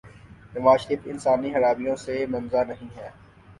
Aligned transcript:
نوازشریف 0.53 1.01
انسانی 1.05 1.53
خرابیوں 1.53 1.95
سے 1.95 2.25
منزہ 2.29 2.63
نہیں 2.67 2.89
ہیں۔ 2.97 3.09